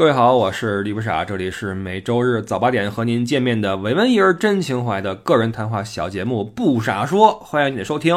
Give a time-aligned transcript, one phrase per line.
[0.00, 8.16] 各位好，我是李不傻，这里是每周日早八点和您见面的伪文艺儿真情怀的个人谈话小节目《不傻说》，欢迎你的收听。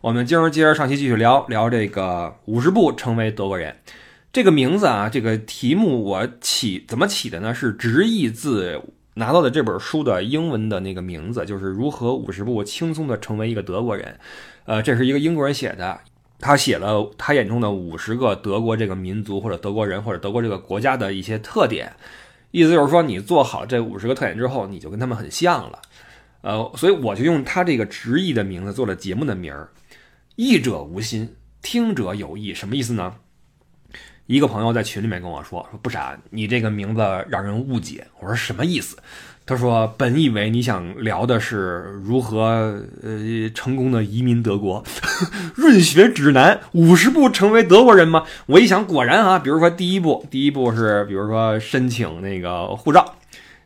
[0.00, 3.76] 我们今儿接着上期继续聊聊这个五十步成为德国人
[4.32, 7.54] 这个名字啊，这个题目我起怎么起的呢？
[7.54, 8.82] 是直译自
[9.14, 14.18] 拿到的这本书的英文的那个名字，就是如何五十步轻松的成为一个德国人。
[14.64, 16.00] 呃，这是一个英国人写的。
[16.44, 21.90] 他写了他眼中的五十个德国这个民族或者德国人或者德国这个国家的一些特点，
[22.50, 25.80] 意思就是说，你做好这五十个特点之后，你就跟他们很像了。
[26.42, 29.70] 呃，所以我就用他这个直译的名字做了节目的名儿
[30.36, 33.14] ，“译者无心，听者有意”，什么意思呢？
[34.26, 37.00] 一个朋友在群里面跟我说：“说不傻，你这个名字
[37.30, 38.98] 让人误解。”我说：“什么意思？”
[39.46, 44.82] 他说：“本以为你想聊的是如何呃成功的移民德国，
[45.54, 53.16] 润学指南五十步成为德国人吗？”我一想，果然啊，比如说第一步，第一步是比如说申请那个护照，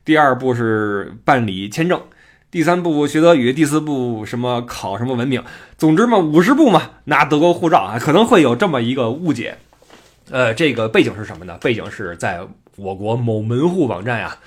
[0.04, 2.02] 第二步是办理签证，
[2.50, 5.44] 第三步学德语，第四步什么考什么文凭，
[5.76, 9.58] 总之嘛，五十步嘛，拿德国护照啊，可能会有这么一个误解。
[10.28, 11.56] 呃，这个背景是什么呢？
[11.58, 12.40] 背景是在
[12.74, 14.38] 我国某门户网站呀。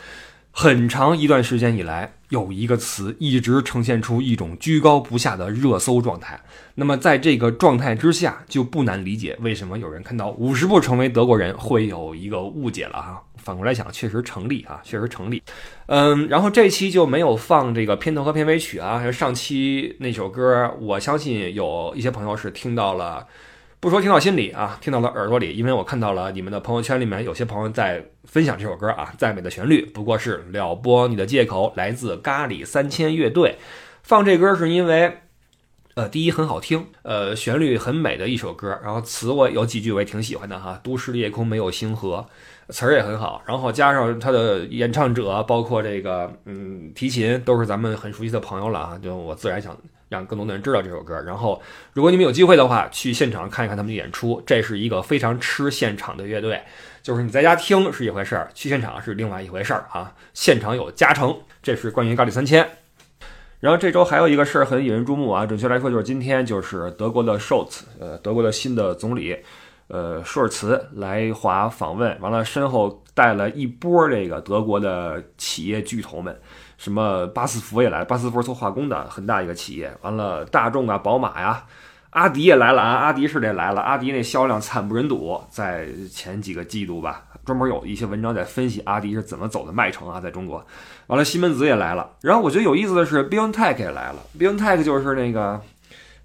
[0.52, 6.40] 很长一段时间以来，有一个词一直呈现出一种居高不下的热搜状态。
[6.76, 13.24] 那么，在这个状态之下，就不难理解为什么有人看到五十步成为德国人会有一个误解了哈。
[13.38, 15.42] 反过来想，确实成立啊，确实成立。
[15.88, 19.00] 嗯，然后这期就没有放这个片头和片尾曲啊。
[19.00, 23.26] 还有上期那首歌，我相信有一些朋友是听到了。
[23.82, 33.58] 不说听到心里啊，听到了耳朵里，因为我看到了你们的朋友圈里面有些朋友在分享这首歌啊，再美的旋律不过是撩拨你的借口，来自咖喱三千乐队。
[34.04, 35.22] 放这歌是因为，
[35.96, 42.24] 呃，第一很好听，呃，旋律很美的一首歌，然后词我有几句我也挺喜欢的哈，都市的夜空没有星河，
[42.70, 49.76] 词儿也很好，然后加上他的演唱者，包括这个嗯提琴都是咱们很熟悉的朋友了啊，就我自然想。
[50.12, 51.18] 让更多的人知道这首歌。
[51.22, 51.62] 然后，
[51.94, 54.44] 如果你们有机会的话，去现场看一看他们的演出。
[54.46, 56.62] 这是一个非常吃现场的乐队，
[57.02, 60.14] 就是你在家听是一回事儿，去现场是另外一回事儿啊。
[60.34, 61.40] 现场有加成。
[61.64, 62.70] 这是关于高丽三千。
[63.62, 69.38] 然后这周还有一个事儿很引人注目啊，准确来说就是今天就是德国的 Scholz，呃，德国的新的总理，
[69.88, 76.36] 呃，舒尔茨来华访问，完了身后带了一波这个德国的企业巨头们。
[76.82, 79.96] 什么巴斯福也来了，巴斯夫做化工的很大一个企业。
[80.02, 81.64] 完了，大众啊，宝马呀，
[82.10, 83.80] 阿迪也来了啊，阿迪是得来了。
[83.82, 90.66] 阿迪那销量惨不忍睹，在前几个季度吧，专门有一些文章在分析阿迪是怎么走的迈程啊，在中国。
[91.06, 92.10] 完了，西门子也来了。
[92.22, 94.16] 然后我觉得有意思的是，BioNTech 也来了。
[94.40, 95.62] BioNTech 就是那个。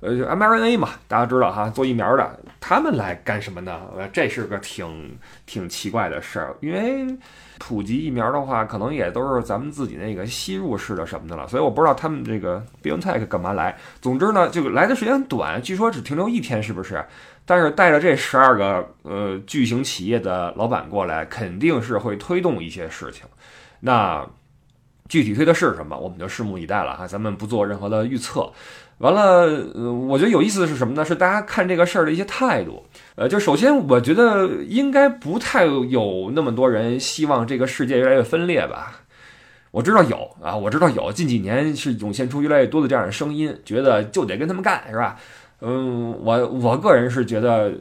[0.06, 3.81] 呃，mRNA 嘛，大家知道哈，做疫苗的，他们来干什么呢？
[3.99, 7.19] 呃，这是个挺挺奇怪的事儿，因为
[7.59, 13.77] 普及疫苗的话，可能也都是咱们自己那个吸入式的什么的了，所以我不知道他们这个 BioNTech 干嘛来。
[14.00, 17.05] 总之呢，就来的时间短，据说只停留一天，是不是？
[17.44, 23.27] 但是带着这十二个呃巨型企业的老板过来，肯定是会推动一些事情。
[23.81, 24.25] 那
[25.09, 28.53] 具体推的是什么，我们就拭目以待了哈，咱们不做任何的预测。
[28.99, 31.05] 完了，呃，我觉得有意思的是什么呢？
[31.05, 32.83] 是大家看这个事儿的一些态度。
[33.15, 39.03] 呃，就首先，我觉得应该不太有那么多人希望这个世界越来越分裂吧。
[39.71, 45.17] 我知道有啊，我知道有，近几年是涌现出越来越多的这样的声音，觉得就得跟他们干，是吧？
[45.61, 47.75] 嗯，我我个人是觉得，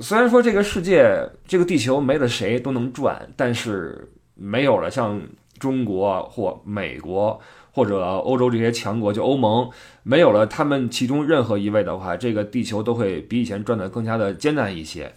[0.00, 1.14] 虽然说这个世界、
[1.46, 5.20] 这个地球没了谁都能转，但是没有了像
[5.58, 7.38] 中国或美国。
[7.72, 9.70] 或者欧洲这些强国，就欧盟
[10.02, 15.12] 没有了他们其中任何一位的话，这个地球都会比以前转得更加的艰难一些。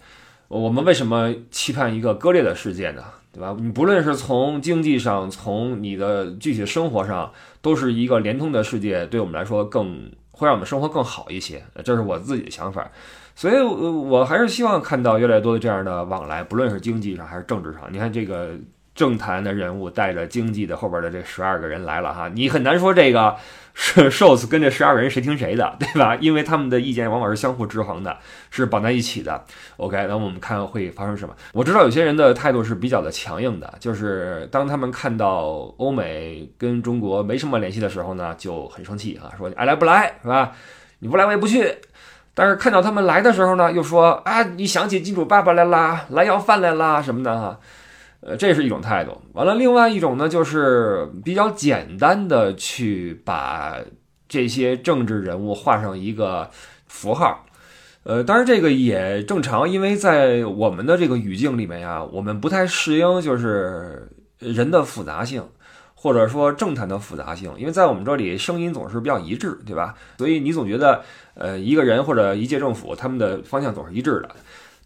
[0.48, 3.04] 我们为什么期盼一个割裂的世界呢？
[3.34, 3.54] 对吧？
[3.60, 7.30] 你不论是从经济上，从你的具体生活上，
[7.62, 11.62] 都是一个连通的世界，对我们来说更会让我们生活更好一些。
[11.84, 12.90] 这是我自己的想法，
[13.36, 17.82] 所以我还是希望看到越来越多的这样的往来，不论是经济上还是政治上。
[17.92, 18.52] 你看这个。
[18.96, 23.36] 政坛的人物带着经济的后边的这十二个人来了哈，你很难说这个
[23.78, 26.16] 是寿司跟这十二个人谁听谁的， 对吧？
[26.22, 28.18] 因为他们的意见往往是相互制衡的，
[28.50, 29.44] 是绑在一起的。
[29.76, 31.36] OK，那我们看会发生什么？
[31.52, 40.54] 我知道有些人的态度是比较的强硬的，就是当他们看到欧美跟中国没什么联系的时候呢，就很生气啊，说你爱来不来是吧？
[41.00, 41.76] 你不来我也不去。
[42.34, 47.60] 但是看到他们来的时候呢，又说啊，你想起金主爸爸来啦，来要饭来啦什么的哈。
[48.28, 49.16] 呃，这是一种态度。
[49.34, 53.78] 完了，另外一种呢，就是比较简单的去把
[54.28, 56.50] 这些政治人物画上一个
[56.88, 57.46] 符号。
[58.02, 65.44] 呃，当然这个也正常，因为在我们的这个语境里面呀，我们不太适应就是人的复杂性，
[65.94, 69.94] 或者说政坛的复杂性，因为在我们这里声音总是比较一致，对吧？
[70.18, 71.04] 所以你总觉得，
[71.36, 74.30] 呃，一个人或者一届政府他们的方向总是一致的。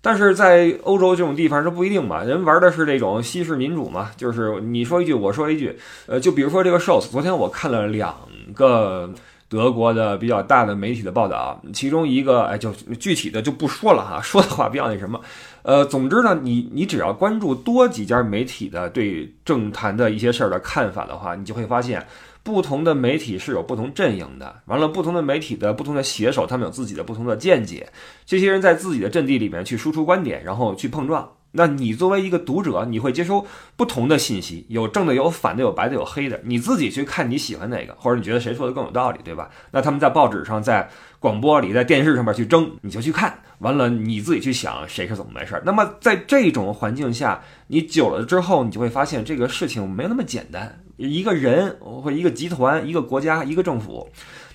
[0.02, 8.16] 但是在欧洲这种地方，这不一定嘛，人玩的是这种西式民主嘛，就是你说一句我说一句，呃，就比如说这个 shows，昨天我看了两
[8.54, 9.10] 个。
[9.52, 15.20] 德国的比较大的媒体的报道，其中一个哎，就具体的就不说了哈， 说的话比较那什么，
[15.64, 22.06] 呃，总之呢，你你只要关注多几家媒体的对政坛的一些事儿的看法的话，你就会发现，
[22.50, 27.88] 不同的媒体是有不同阵营的，完了，不同的媒体的不同的写手，他们有自己的不同的见解，
[28.26, 31.32] 这些人在自己的阵地里面去输出观点，然后去碰撞。
[31.52, 33.44] 那你作为一个读者，你会接收
[33.76, 39.50] 不同的信息，有正的，有反的，有白的，有黑的，你自己去看你喜欢哪个，或者你觉得谁说的更有道理，对吧？
[39.72, 40.88] 那他们在报纸上、在
[41.20, 45.60] 广播里、在电视上面去争，你就去看，完了你自己去想谁是怎么回事。
[45.66, 50.80] 那么在这种环境下，你久了之后，你就会发现这个事情没有那么简单。
[50.98, 54.08] 一个人或一个集团、一个国家、一个政府，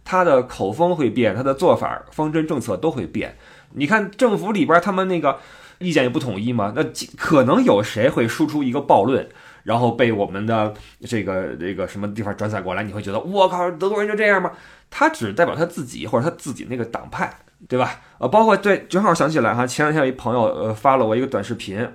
[0.04, 3.36] 他的口风会变，他的做法、方针、政策都会变。
[3.72, 5.40] 你看政府里边他们那个。
[5.78, 6.72] 意见也不统一吗？
[6.74, 6.84] 那
[7.16, 9.28] 可能有谁会输出一个暴论，
[9.62, 12.82] 然后被我们的这个这个什么地方转载过来？
[12.82, 14.52] 你会觉得我靠，德国人就这样吗？
[14.90, 17.34] 他只代表他自己或者他自己那个党派，
[17.68, 18.00] 对吧？
[18.18, 21.88] 呃，包括对，正好想起来哈，前两天有一朋友呃发了我一个短视频，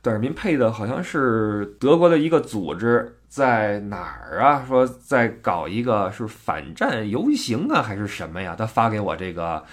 [0.00, 4.64] 短视频配的好像是德国的一个组织在哪儿啊？
[4.68, 8.54] 说在搞一个是反战游行啊，还是什么呀？
[8.56, 9.64] 他发给我这个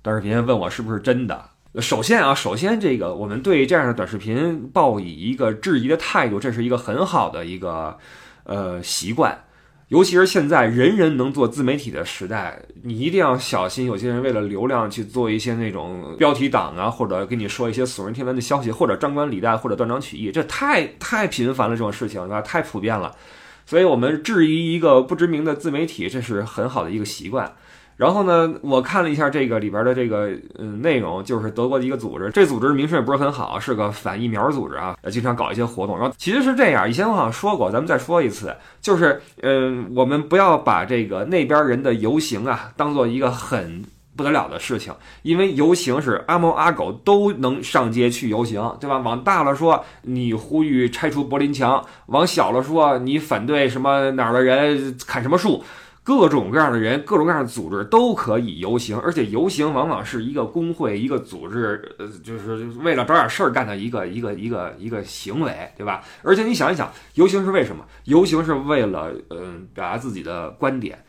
[0.00, 1.44] 短视频，问我是不是真的。
[1.80, 7.96] 首先啊，首先这个我们对这样的短视频抱以一个质疑的态度，这是一个很好的一个
[8.44, 9.44] 呃习惯。
[9.88, 22.42] 尤其是现在人人能做自媒体的时代，你一定要小心，有些人为了流量去做一些那种标题党啊，或者跟你说一些耸人听闻的消息，或者张冠李戴，或者断章取义，这太太频繁了，这种事情是吧？
[22.42, 23.16] 太普遍了。
[23.64, 27.54] 所以我们质疑一个不知名的自媒体，这是很好的一个习惯。
[27.98, 35.98] 然后呢，我看了一下这个里边的这个嗯内容，就是德国的一个组织，这组织名声也不是很好，是个反疫苗组织啊，经常搞一些活动。
[35.98, 43.82] 然后其实是这样，以前我好像说过，咱们再说一次，就是嗯，我们不要把这个那边人的游行啊当做一个很
[44.14, 48.98] 不得了的事情，因为游行是阿猫阿狗都能上街去游行，对吧？
[48.98, 55.64] 往大了说，你呼吁拆除柏林墙；往小了说，你反对什么哪儿的人砍什么树。
[56.08, 66.02] 各种各样的人，各种各样的组织都可以游行，而且游行往往是一个工会、一个组织，呃，就是为了找点事儿干的一个一个一个一个行为，对吧？
[66.22, 67.84] 而且你想一想，游行是为什么？
[68.04, 71.04] 游行是为了，嗯，表达自己的观点。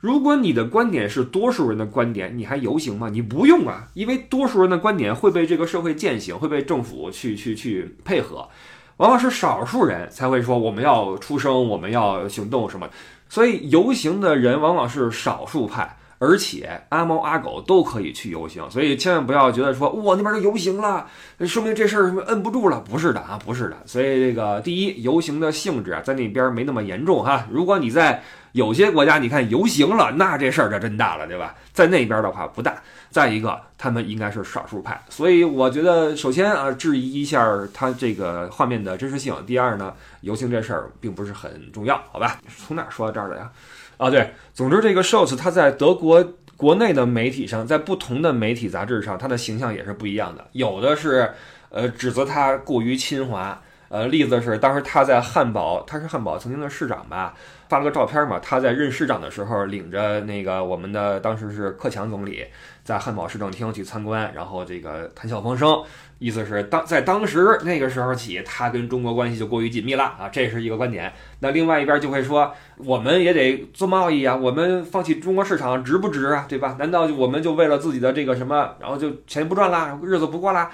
[0.00, 3.10] 如果你的观点是多数人的观点，你还游行吗？
[3.10, 8.48] 你不用啊，因为多数人的观点会被这个社会践行，会被政府去去去配合，
[8.96, 12.90] 往往是少数人才会说我们要出声，我们要行动什么。
[13.32, 21.04] 所以游行的人往往是少数派，而且阿猫阿狗都可以去游行，所以千万不要觉得说哇那边都游行了，
[21.40, 23.76] 说明这事儿摁不住了，不是的啊，不是的。
[23.86, 27.48] 所以这个第一，游行的性质啊，在那边没那么严重哈。
[27.50, 28.22] 如果你在
[28.52, 31.56] 有些国家，你看游行了，那这事儿就真大了，对吧？
[31.72, 32.80] 在那边的话不大。
[33.10, 39.34] 再一个，他们应该是少数派，所以我觉得首先啊，质疑一下他这个画面的真实性。
[39.44, 42.38] 第二呢，游行这事儿并不是很重要，好吧？
[42.56, 43.50] 从哪说到这儿的呀？
[43.96, 46.24] 啊，对，总之这个 Scholz 他在德国
[46.56, 50.46] 国内的媒体上，在不同的媒体杂志上，他的形象也是不一样的。
[50.52, 51.32] 有的是
[51.70, 57.34] 呃指责他过于亲华，呃，例子是当时他在汉堡，他是汉堡曾经的市长吧。
[57.68, 62.44] 发了个照片嘛，他在任市长的时候，领着那个我们的当时是克强总理，
[62.84, 65.82] 在汉堡市政厅去参观，然后这个谈笑风生，
[66.18, 71.12] 意思是当在当时那个时候起，他跟中国关系就过于紧密了啊，这是一个观点。
[71.40, 76.76] 那另外一边就会说，我们也得做贸易啊，我们放弃中国市场值不值啊，对吧？
[76.78, 80.70] 难道我们就为了自己的这个什么，然后就钱不赚啦，日子不过啦？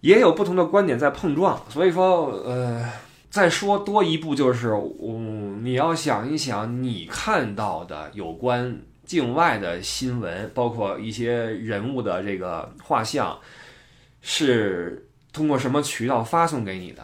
[0.00, 2.84] 也有不同的观点在碰撞，所以说，呃。
[3.28, 4.70] 再说多一步，就是
[5.02, 13.38] 嗯，你要想一想，你看到的有关境外的新闻，包括一些人物的这个画像，
[14.20, 17.02] 是通过什么渠道发送给你的？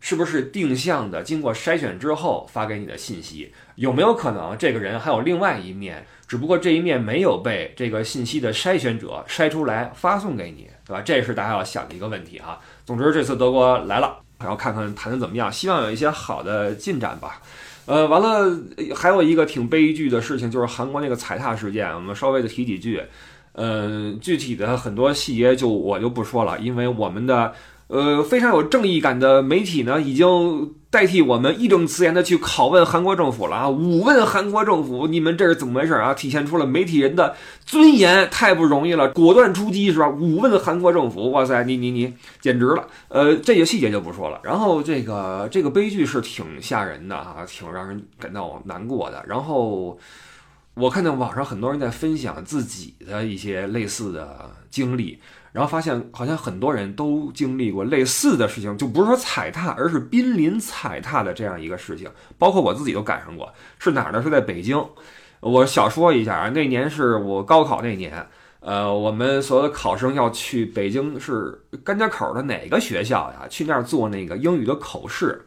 [0.00, 3.54] 是不是定向的，经过筛选之后发给你的信息？
[3.76, 11.00] 有没有可能这个人还有另外一面，只不过这一面没有被这个信息的筛选者筛出来发送给你，对吧？
[11.00, 12.60] 这是大家要想的一个问题啊。
[12.84, 14.20] 总之，这次德国来了。
[14.40, 17.40] 然后看看谈的怎么样，希望有一些好的进展吧。
[17.86, 18.58] 呃，完了，
[18.94, 23.02] 还有一个挺悲剧的事情，就是韩国那个踩踏事件，我们稍微的提几句。
[23.52, 27.52] 呃，具体的很多细节就我就不说了，因为我们的
[27.94, 33.68] 呃非常有正义感的媒体呢，已经代替我们义正辞严的去拷问韩国政府了啊！
[33.68, 36.12] 五问韩国政府，你们这是怎么回事啊？
[36.12, 40.08] 体现出了媒体人的尊严，太不容易了，果断出击是吧？
[40.08, 42.88] 五问韩国政府，哇塞，你你你简直了！
[43.06, 44.40] 呃，这些细节就不说了。
[44.42, 49.24] 然后这个这个悲剧是挺吓人的啊，挺让人感到难过的。
[49.28, 49.96] 然后。
[50.76, 55.16] 我看到网上很多人在分享自己的一些类似的经历，
[55.54, 62.10] 然后发现好像很多人都经历过类似的事情，就不是说踩踏，而是濒临踩踏的这样一个事情。
[62.36, 64.20] 包括我自己都赶上过，是哪儿呢？
[64.20, 64.84] 是在北京。
[65.38, 68.26] 我小说一下啊，那年是我高考那年，
[68.58, 73.46] 呃，我们所有的考生要去北京是甘家口的哪个学校呀？
[73.48, 75.46] 去那儿做那个英语的口试。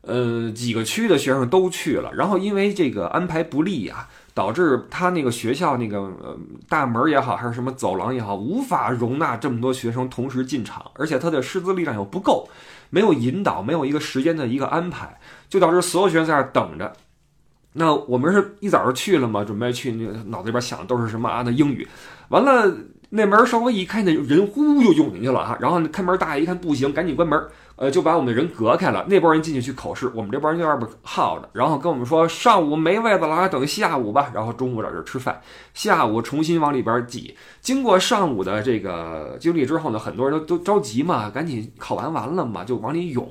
[0.00, 4.08] 呃，几个区的学生都去了，然后因为这个安排不利呀。
[4.34, 12.48] 导致他那个学校那个大门也好，还是什么走廊也好，无法容纳这么多学生同时进场，而且他的师资力量又不够，
[12.90, 16.92] 没有引导，没有一个时间的一个安排，就导致所有学生在那等着。
[17.74, 21.42] 那我们是一早就去了嘛，准备去，那脑子里边想的都是什么啊？
[21.44, 21.86] 那英语，
[22.28, 22.70] 完了
[23.14, 27.38] 那门稍微一开，那人呼就涌进去了哈，然后开门大爷一看不行，赶紧关门。
[27.76, 34.30] 呃，就把我们的人隔开了，那波人进去去考试，我们这波人在外边耗着，然后跟我们说上午没位子了，等下午吧。
[34.32, 35.38] 然后中午在这吃饭，
[35.74, 37.36] 下午重新往里边挤。
[37.60, 43.28] 经过上午的这个经历之后呢，很多人都都着急嘛，赶紧考完完了嘛，就往里涌，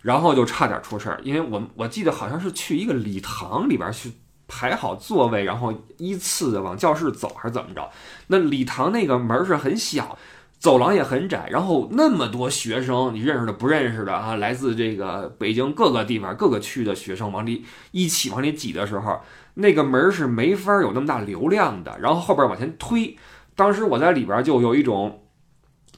[0.00, 1.20] 然后就差点出事儿。
[1.22, 4.10] 因为我我记得好像是去一个礼堂里边去
[4.52, 7.90] 排好座位，然后依次的往教室走，还是怎么着？
[8.26, 10.18] 那礼堂那个门是很小。
[10.58, 19.20] 走廊也很窄，然后那么多学生，你认识的不认识的啊，来自这个北京各个地方各个区的学生往里一起往里挤的时候，
[19.54, 21.98] 那个门是没法有那么大流量的。
[21.98, 23.18] 然后后边往前推，
[23.56, 25.21] 当时我在里边就有一种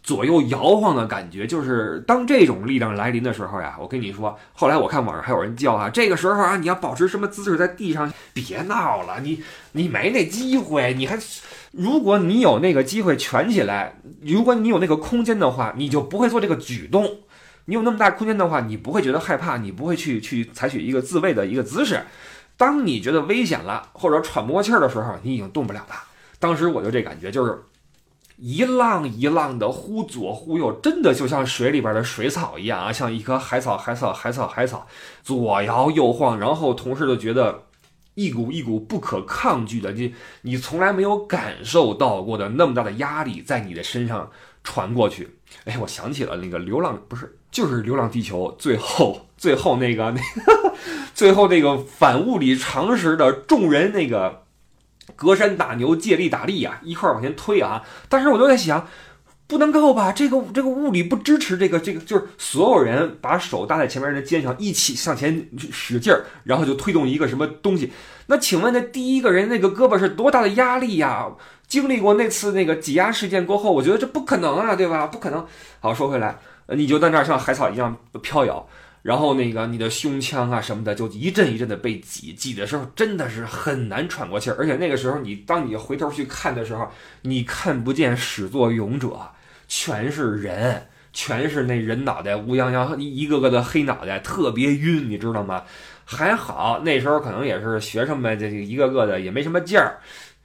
[0.04, 8.12] 左右摇晃的感觉，就是当这种力量来临的时候呀，我跟你说，后来我看网上还有人叫啊，这个时候啊，你要保持什么姿势在地上？
[8.34, 9.42] 别闹了，你
[9.72, 11.18] 你没那机会，你还。
[11.72, 17.20] 如果你有那个机会蜷起来，如果你有那个空间的话，你就不会做这个举动。
[17.64, 22.04] 你有那么大空间的话，你不会觉得害怕，你不会去去采取一个自卫的一个姿势。
[22.58, 25.96] 当你觉得危险了，或者喘不过气儿的时候，你已经动不了了。
[26.38, 27.58] 当时我就这感觉，就是
[28.44, 34.86] 一浪一浪的忽左忽右，真的就像水里边的水草一样啊，像一棵海草，海草，海草，海草，
[35.22, 37.62] 左摇右晃，然后同事就觉得。
[38.16, 44.30] 一股一股不可抗拒的，你你从来没有感受到过的那么大的压力在你的身上
[44.62, 45.28] 传过去。
[45.66, 50.74] 哎，我想起了那个《流浪》，不是，就是《流浪地球》最后最后那个那 个
[51.12, 54.43] 最后那个反物理常识的众人那个
[55.16, 57.82] 隔山打牛借力打力啊，一块往前推啊。
[58.08, 58.86] 当时我就在想。
[59.46, 60.10] 不能够吧？
[60.10, 67.92] 这个这个物理不支持这个这个，就是所有人把手搭在前面人的肩上，一起向前使劲儿，然后就推动一个什么东西。
[68.26, 71.28] 那请问，那第一个人那个胳膊是多大的压力呀？
[71.68, 75.06] 经历过那次那个挤压事件过后，我觉得这不可能啊，对吧？
[75.06, 75.46] 不可能。
[75.78, 78.66] 好，说回来，你就在那儿像海草一样飘摇，
[79.04, 84.56] 然后那个你的胸腔啊什么的就一阵一阵的被挤，挤的时候真的是很难喘过气儿。
[84.58, 89.10] 而且那个时候，你当你回头去看的时候，你看不见始作俑者。
[89.68, 95.64] 全是人，全是那人脑袋乌泱泱，一一个个的黑脑袋，特别晕，你知道吗？
[96.06, 99.98] 还好那时候可能也是学生们，这一个个的也没什么劲儿。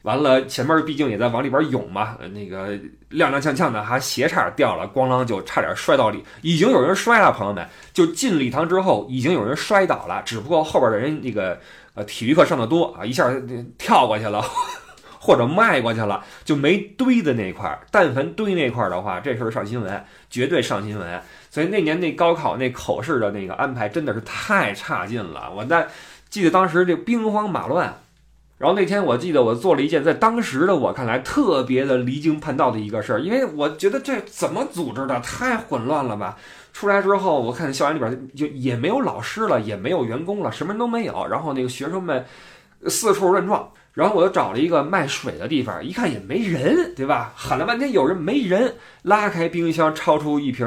[0.03, 2.73] 完了，前面毕竟也在往里边涌嘛，那个
[3.11, 11.59] 踉踉跄跄的，还鞋差点掉了，咣啷就差点摔到里，已经有人摔了，朋友们，就进礼堂之后，已经有人摔倒了，只不过后边的人那个
[11.95, 13.29] 呃体育课上的多啊，一下
[13.77, 14.43] 跳过去了。
[15.21, 17.81] 或者迈过去了，就没堆的那块儿。
[17.91, 21.21] 但凡堆那块儿的话，这事儿上新闻，绝对上新闻。
[21.51, 25.51] 所以那年那高考那口试的那个安排真的是太差劲了。
[25.53, 25.85] 我在
[26.29, 27.93] 记得当时这兵荒马乱，
[28.59, 36.37] 然后那天我记得我做了一件在当时的我看来特别的离经叛道的一个事儿，因为我觉得这怎么组织的太混乱了吧。
[36.73, 41.25] 出来之后，我看校园里边就也没有老师了，也没有员工了，什么人都没有。
[41.27, 42.23] 然后那个学生们
[42.87, 43.71] 四处乱撞。
[43.93, 47.33] 然后我又找了一个卖水的地方，一看也没人，对吧？
[47.35, 50.65] 喊了半天有人没人，拉开冰箱抄出一瓶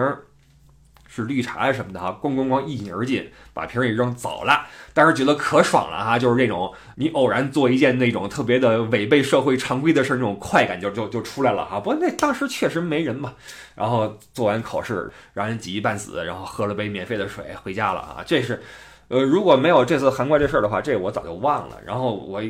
[1.14, 4.66] 是绿茶什么的哈，咣咣咣一饮而尽，把瓶儿一扔走了。
[4.94, 11.78] 当时觉得可爽了哈，就是这种你偶然做一件那种特别的违背社会常规的事儿，那种快感就就就出来了哈。
[11.78, 13.34] 不过那当时确实没人嘛。
[13.74, 18.22] 然后做完考试，让人挤一半死，然后喝了杯免费的水回家了啊。
[18.24, 18.62] 这是，
[19.08, 21.76] 呃，如果没有这次韩国这事儿的话，这我早就忘了。
[21.84, 22.42] 然后我。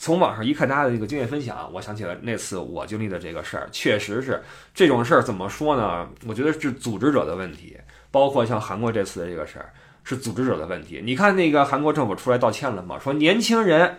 [0.00, 4.42] 从网上一看大家的这个经验分享，我想起了那次我经历的这个事儿，确实是
[4.72, 6.08] 这种事儿怎么说呢？
[6.26, 7.76] 我觉得是组织者的问题，
[8.10, 9.70] 包括像韩国这次的这个事儿
[10.02, 11.02] 是组织者的问题。
[11.04, 12.98] 你看那个韩国政府出来道歉了吗？
[12.98, 13.98] 说年轻人，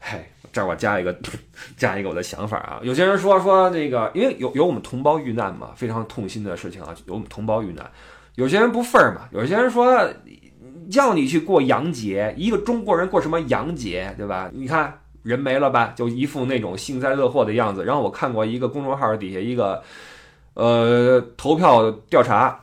[0.00, 1.16] 嘿，这儿我加一个
[1.78, 2.80] 加一个我的想法啊。
[2.82, 7.88] 有些人说说那个，因为有有我们同胞遇难嘛，非常痛心的事情啊，有我们同胞遇难。
[8.34, 10.12] 有些人不忿儿嘛，有些人说
[10.90, 14.50] 要你去过洋节，一个中国人过什么洋节，对吧？
[14.52, 14.92] 你看。
[15.26, 17.84] 人没了吧，就一副那种幸灾乐祸的样子。
[17.84, 19.82] 然后我看过一个公众号底下一个，
[20.54, 22.60] 呃，投票调查，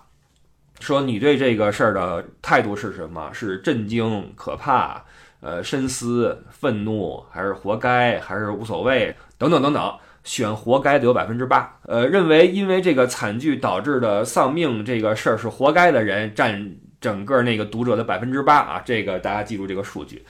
[0.79, 3.29] 说你对这个事儿的态度是什么？
[3.34, 5.03] 是震惊、可怕、
[5.41, 9.13] 呃，深思、愤怒，还是活该，还是无所谓？
[9.38, 9.93] 等等等等，
[10.24, 11.70] 选活该的有百分之八。
[11.82, 18.82] 呃，认为因为这个惨剧导致的丧命这个事儿是活该的人占整个那个读者的百分之八啊。
[18.86, 20.24] 这个大家记住这个数据。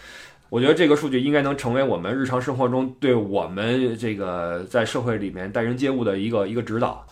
[0.53, 7.07] 我觉得这个数据应该能成为我们日常生活中对我们这个在社会里面待人接物的一个一个指导。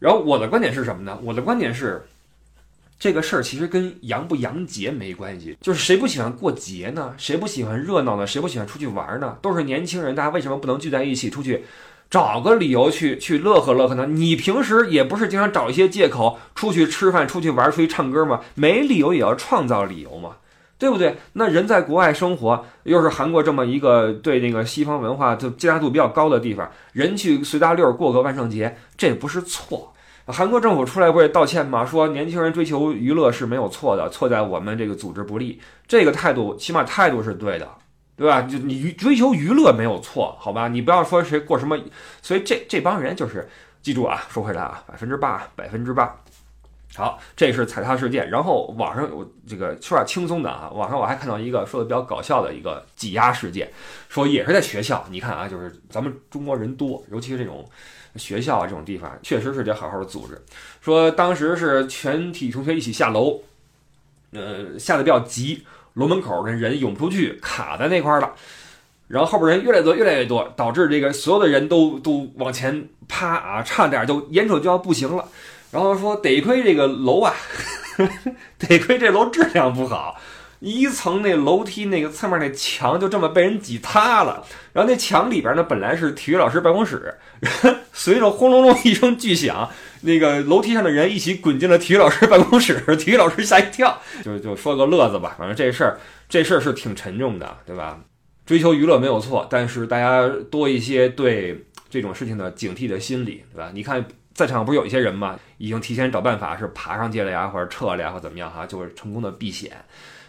[0.00, 1.16] 然后我的观点是什么呢？
[1.22, 2.02] 我的观点是，
[2.98, 5.56] 这个事儿其实跟洋不洋节没关系。
[5.60, 7.14] 就是谁不喜欢过节呢？
[7.16, 8.26] 谁不喜欢热闹呢？
[8.26, 9.38] 谁不喜欢出去玩呢？
[9.40, 11.62] 都是年轻人，大家为什么不能聚在一起出去，
[12.10, 14.06] 找个理由去去乐呵乐呵呢？
[14.08, 18.40] 你平时也不是经常找一些借口出去吃饭、出去玩、出去唱歌吗？
[18.56, 20.38] 没理由也要创造理由吗？
[20.80, 21.14] 对不对？
[21.34, 29.92] 那人在国外生活，又是韩国这么一个对那个西方文化就接纳度比较高的地方，人去随大溜过个万圣节，这不是错。
[30.26, 31.84] 韩国政府出来不也道歉吗？
[31.84, 35.60] 说年轻人追求娱乐是没有错的，错在我们这个组织不力。
[35.86, 37.68] 这个态度起码态度是对的，
[38.16, 38.40] 对吧？
[38.42, 40.68] 就你追求娱乐没有错，好吧？
[40.68, 41.76] 你不要说谁过什么，
[42.22, 43.46] 所以这这帮人就是
[43.82, 46.16] 记住啊，说回来啊，百分之八，百分之八。
[46.96, 48.28] 好，这是踩踏事件。
[48.28, 53.70] 然后网上我这个说点轻松的啊，网上我还看到一个说的比较搞笑的一个挤压事件，
[54.08, 55.06] 说也是在学校。
[55.08, 57.64] 你看啊，就是咱们中国人多，尤其是这种
[58.16, 60.36] 学校啊这种地方，确实是得好好的组织。
[60.80, 63.40] 说当时是全体同学一起下楼，
[64.32, 68.34] 呃，下的比较急，楼门口的人涌不出去，卡在那块了。
[69.06, 75.28] 然后后边人越来越多，越来越多，导致这个所有的人都都往前趴啊，差点就眼瞅就要不行了。
[75.70, 77.34] 然后说得亏这个楼啊，
[78.58, 80.20] 得亏这楼质量不好，
[80.58, 84.44] 一层那楼梯那个侧面那墙就这么被人挤塌了。
[84.72, 87.14] 然后那墙里边呢本来是体育老师办公室，
[87.92, 94.00] 随着轰隆隆一声巨响，那个楼梯上的人一起滚进了体育老师办公室， 体育老师吓一跳。
[94.24, 98.00] 就就说个乐子吧，反正这事儿这事儿是挺沉重的，对吧？
[98.44, 103.70] 追求娱乐没有错，但是大家多一些对这种事情的警惕的心理，对吧？
[103.72, 104.04] 你看。
[104.40, 105.38] 在场不是有一些人吗？
[105.58, 109.72] 已经提前找办法是爬上去了呀，或者撤了呀，或怎么样哈，就是成功的避险。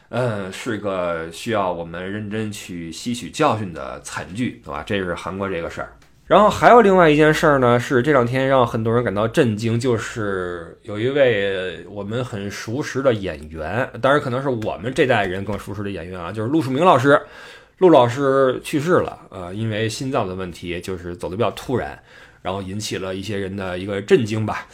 [0.10, 4.84] 嗯，是个需要我们认真去吸取教训的惨剧，对吧？
[4.86, 5.94] 这是韩国这个事儿。
[6.28, 17.18] 然后还有另外一件事儿呢，是这两天让很多人感到震惊，就是有一位我们很熟识的演员，当然可能是我们这代人更熟识的演员啊，就是陆树铭老师。
[17.78, 21.98] 陆老师去世了，呃，因为心脏的问题，就是走的比较突然。
[22.42, 24.68] 然后引起了一些人的一个震惊吧，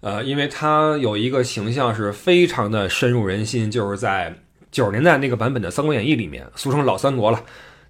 [0.00, 4.34] 呃，因为他有一个形象是非常的深入人心，就是在
[4.70, 7.44] 九十年代那个版本的《三国演义》里面，俗称老三国了，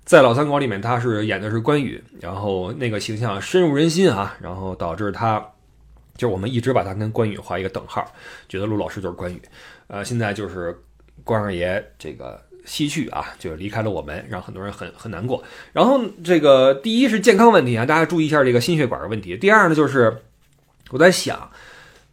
[0.05, 5.39] 在老三国里面他是演的是关羽，然后那个形象深入人心啊，然后导致他
[6.17, 8.07] 就是我们一直把他跟关羽画一个等号，
[8.49, 9.41] 觉得陆老师就是关羽，
[9.87, 10.79] 呃，现在就是
[11.25, 12.41] 关二爷这个。
[12.65, 15.43] 西去啊，就是离开了我们，让很多人很很难过。
[15.73, 19.37] 然后这个第一是健康问题啊，大家注意一下这个心血管的问题。
[19.37, 20.23] 第二呢，就是
[20.91, 21.51] 我在想，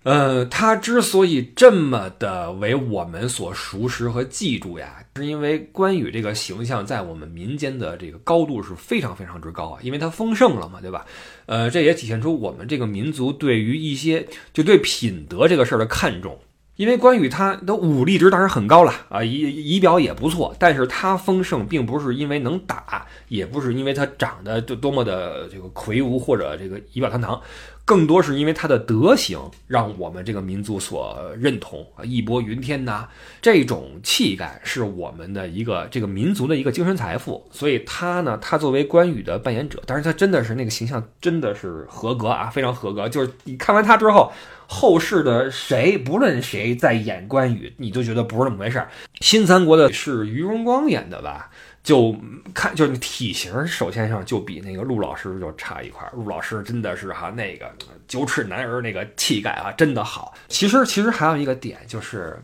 [0.03, 11.05] 呃，他之所以这么的为我们所熟识和记住呀，是因为关羽这个形象在我们民间的这个高度是非常非常之高啊，因为他丰盛了嘛，对吧？
[11.45, 16.39] 呃，这也体现出我们这个民族对于一些就对品德这个事儿的看重。
[16.79, 27.41] 因为关羽他的武力值当然很高了啊，仪仪表也不错，但是他丰盛并不是因为能打，也不是因为他长得就多么的这个魁梧或者这个仪表堂堂，
[27.83, 29.37] 更多是因为他的德行
[29.67, 33.05] 让我们这个民族所认同啊，义薄云天呐，
[33.41, 37.45] 这种气概是我们的一个这个民族的一个精神财富。
[37.51, 43.09] 所以他呢，他作为关羽的扮演者，但是他真的是那个形象真的是合格啊，非常合格。
[43.09, 44.31] 就是你看完他之后。
[44.71, 48.87] 后世的谁，不论谁在演关羽，你都觉得不是那么回事儿。
[49.19, 51.49] 新三国的是于荣光演的吧？
[51.81, 52.15] 就
[52.53, 56.07] 看就是体型，首先上就比那个陆老师就差一块。
[56.13, 57.73] 陆老师真的是哈那个
[58.07, 60.35] 九尺男儿那个气概啊，真的好。
[60.49, 62.39] 其实其实还有一个点就是，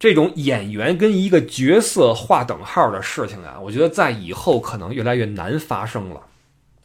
[0.00, 6.20] 这种演员跟一个角色划等号的事情啊，我觉得在以后可能越来越难发生了。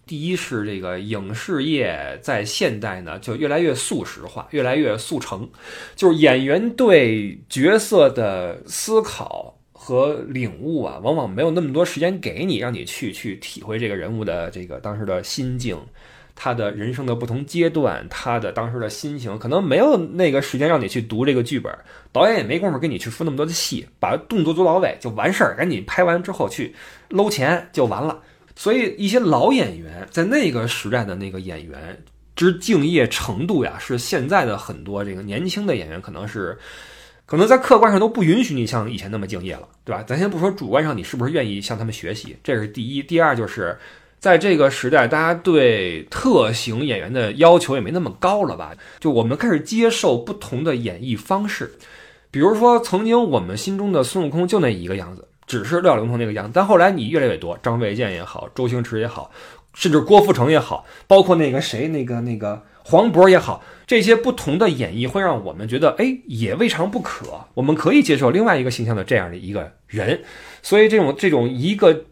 [0.06, 5.50] 第一是这个影视业在现代呢，就越来越速食化，越来越速成，
[5.96, 15.78] 就是演员对角色的思考和领悟啊，往往没有那么多时间给你，让你去 去体会这个人物的这个当时的心境。
[16.38, 21.74] 他的人生的不同阶段，他的当时的心情，可能没有那个时间让你去读这个剧本，
[22.12, 26.76] 导演也没工夫跟你去说那么多的戏，把动作做到位就完事儿，赶紧拍完之后去
[27.08, 28.22] 搂钱就完了。
[28.56, 32.02] 所以一些老演员在那个时代的那个演员
[32.36, 36.58] 之敬业程度呀，是现在的很多这个年轻的演员可能是，
[37.26, 40.04] 可能在客观上都不允许你像以前那么敬业了，对吧？
[40.04, 43.04] 咱先不说主观上你是不是愿意向他们学习，这是第一。
[43.04, 43.78] 第二就是。
[44.18, 48.74] 在这个时代，大家对特型演员的要求也没那么高了吧？
[49.00, 51.72] 就我们开始接受不同的演绎方式，
[52.32, 56.52] 比如说曾经我们心中的孙悟空就那一个样子，只是六小龄童那个样子。
[56.54, 59.32] 但后来你越来越多，张卫健也好，周星驰也好，
[59.74, 67.26] 甚至郭富城也好，包括那个谁，那个那个黄渤也好，这些不同的演绎会让我们觉得，哎，也未尝不可。
[67.54, 70.24] 我们可以接受另外一个形象的这样的一个人，
[70.62, 72.06] 所以这种这种一个。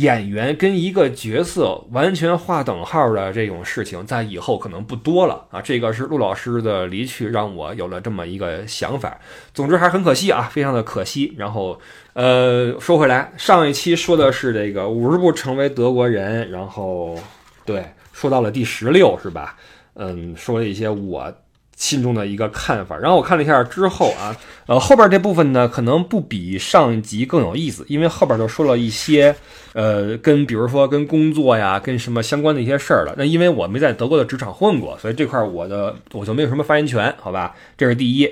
[0.00, 5.60] 演员跟一个角色完全划等号的这种事情，在以后可能不多了啊！
[5.60, 9.18] 这个是陆老师的离去，让我有了这么一个想法。
[9.52, 11.34] 总之还是很可惜啊，非常的可惜。
[11.36, 11.80] 然后，
[12.12, 17.18] 呃，说回来，上一期说的是这个五十步成为德国人，然后
[17.64, 19.56] 对，说到了第十六是吧？
[19.94, 21.32] 嗯，说了一些我。
[21.78, 24.36] 心中的一个看法，然后我看了一下之后啊，
[24.66, 29.36] 呃，后边这部分呢，可能不比上一集更有意思，因为后边就说了一些，
[29.74, 33.14] 呃，跟比如说跟工作呀，跟什么相关的一些事儿了。
[33.16, 37.54] 那因为我没在德国的职场混过，所以这块我的我就没有什么发言权，好吧？
[37.76, 38.28] 这是第一。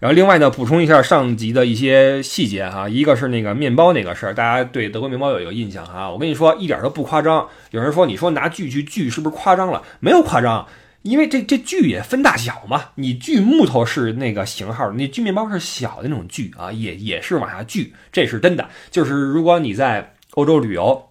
[0.00, 7.46] 然后另外呢，补充一下上集的一些细节哈，一个是那个面包那个事儿，大家对德国面包有一个印象哈，我跟你说一点都不夸张。
[7.72, 9.82] 有人说你说拿锯去锯是不是夸张了？
[10.00, 10.66] 没有夸张。
[11.02, 18.68] 因为这这锯也分大小嘛，你锯木头是那个型号那，锯面包是小的那种锯啊，也也是往下锯，这是真的。
[18.90, 21.10] 就是如果你在欧洲旅游，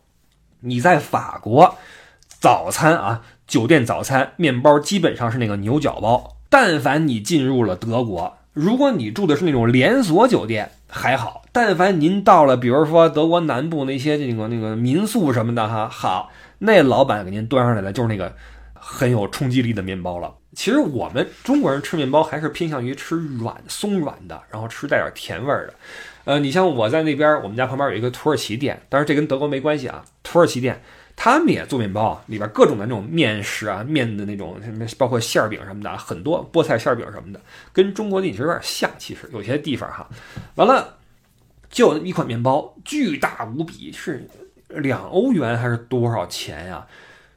[0.60, 1.78] 你在法国
[2.28, 6.36] 早餐啊，酒店早餐面包基本上是那个牛角包。
[6.50, 18.36] 但凡你进入了德国，如果你住的是那种连锁酒店还好，但凡您到了，比如说德国南部那些那个那个民宿什么的哈，好，那老板给您端上来的就是那个。
[18.90, 20.34] 很有冲击力的面包了。
[20.56, 25.74] 其实我们中国人吃面包还是偏向于吃软松软的，然后吃带点甜味儿的。
[26.24, 30.04] 呃，你像我在那边，我们家旁边有一个土耳其店，但是这跟德国没关系啊。
[30.24, 30.82] 土耳其店
[31.16, 37.40] 他们也做面包，里边各种的那种面食啊，面的那种什么，包括馅儿饼什么的，很多菠菜馅儿饼什么的，
[37.74, 38.90] 跟中国的饮食有点像。
[38.98, 40.10] 其实有些地方哈，
[40.56, 40.98] 完了
[41.70, 44.28] 就一款面包，巨大无比，是
[44.70, 46.86] 两欧元还是多少钱呀？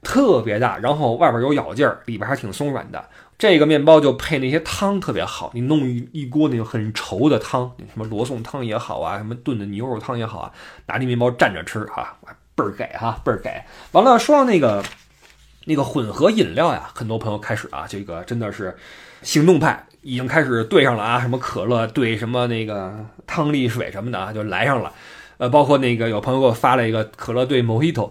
[0.03, 3.05] 特别大，然后外边有咬劲儿，里边还挺松软的。
[3.39, 10.53] 这个面包就配那些汤特别好，你弄一一锅那种很稠的汤，什么罗宋汤也好啊，什么炖的牛肉汤也好啊，
[10.87, 12.19] 拿这面包蘸着吃哈，
[12.55, 13.51] 倍儿给哈，倍儿给。
[13.93, 14.85] 完了，说到那个
[15.65, 18.77] 那个混合饮料呀，很多朋友开始啊，这个真的是
[19.23, 22.95] 行动派，已经开始兑上了啊，什么可乐兑什么那个
[23.27, 24.93] 汤力水什么的啊，就来上了。
[25.39, 28.11] 呃，包括那个有朋友给我发了一个可乐兑 Mojito。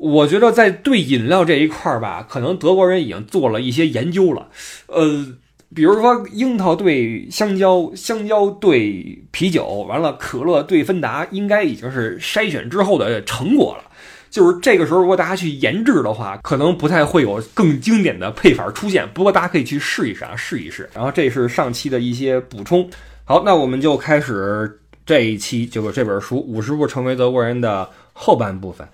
[0.00, 4.48] 我觉得在对饮料这一块儿吧，可能德国人已经做了一些研究了。
[4.86, 5.26] 呃，
[5.74, 13.84] 比如说樱桃兑香蕉，香蕉兑啤酒，完了可乐兑芬达，应该已经是筛选之后的成果了。
[14.30, 19.08] 就是这个时候，如果大家去研制的话，可能不太会有更经典的配法出现。
[19.14, 20.88] 不过大家可以去试一试啊，试一试。
[20.94, 22.88] 然后这是上期的一些补充。
[23.24, 28.86] 好，那我们就开始这一期就是这本书《五十步成为德国人》的后半部分。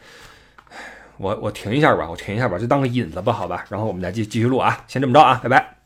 [1.18, 3.64] 我我停一下吧，我停一下吧，就当个引子吧，好吧。
[3.68, 5.83] 然后我们再继继续录啊，先这么着啊，拜拜。